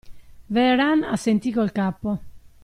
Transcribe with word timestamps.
Vehrehan 0.55 1.03
assentí 1.17 1.51
col 1.59 1.71
capo. 1.77 2.11